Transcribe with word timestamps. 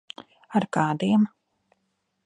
Ar 0.59 0.65
kādiem? 0.79 1.29